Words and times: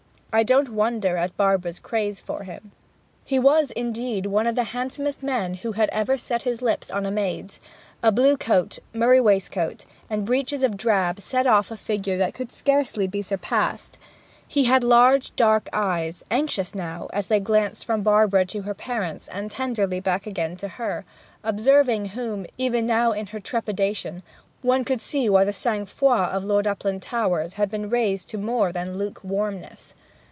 'I 0.33 0.43
don't 0.43 0.69
wonder 0.69 1.17
at 1.17 1.35
Barbara's 1.35 1.77
craze 1.77 2.21
for 2.21 2.43
him.' 2.43 2.71
He 3.25 3.37
was, 3.37 3.69
indeed, 3.71 4.27
one 4.27 4.47
of 4.47 4.55
the 4.55 4.63
handsomest 4.71 5.21
men 5.21 5.55
who 5.55 5.73
ever 5.75 6.15
set 6.15 6.43
his 6.43 6.61
lips 6.61 6.89
on 6.89 7.05
a 7.05 7.11
maid's. 7.11 7.59
A 8.01 8.13
blue 8.13 8.37
coat, 8.37 8.79
murrey 8.93 9.19
waistcoat, 9.19 9.83
and 10.09 10.23
breeches 10.23 10.63
of 10.63 10.77
drab 10.77 11.19
set 11.19 11.47
off 11.47 11.69
a 11.69 11.75
figure 11.75 12.17
that 12.17 12.33
could 12.33 12.49
scarcely 12.49 13.07
be 13.07 13.21
surpassed. 13.21 13.97
He 14.47 14.63
had 14.63 14.85
large 14.85 15.35
dark 15.35 15.67
eyes, 15.73 16.23
anxious 16.31 16.73
now, 16.73 17.09
as 17.11 17.27
they 17.27 17.41
glanced 17.41 17.83
from 17.83 18.01
Barbara 18.01 18.45
to 18.45 18.61
her 18.61 18.73
parents 18.73 19.27
and 19.27 19.51
tenderly 19.51 19.99
back 19.99 20.25
again 20.25 20.55
to 20.55 20.69
her; 20.69 21.03
observing 21.43 22.05
whom, 22.05 22.45
even 22.57 22.87
now 22.87 23.11
in 23.11 23.25
her 23.27 23.41
trepidation, 23.41 24.23
one 24.61 24.85
could 24.85 25.01
see 25.01 25.27
why 25.27 25.43
the 25.43 25.51
sang 25.51 25.85
froid 25.85 26.29
of 26.29 26.45
Lord 26.45 26.67
Uplandtowers 26.67 27.55
had 27.55 27.69
been 27.69 27.89
raised 27.89 28.29
to 28.29 28.37
more 28.37 28.71
than 28.71 28.97
lukewarmness. 28.97 29.93